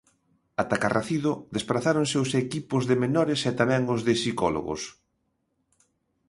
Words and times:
Ata 0.61 0.77
Carracido 0.83 1.31
desprazáronse 1.55 2.15
os 2.23 2.31
equipos 2.43 2.83
de 2.89 2.95
Menores 3.03 3.39
e 3.49 3.51
tamén 3.59 3.83
os 3.95 4.01
de 4.07 4.13
psicólogos. 4.19 4.81